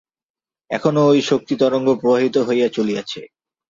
[0.69, 3.21] এখনও ঐ শক্তি-তরঙ্গ প্রবাহিত হইয়া চলিয়াছে।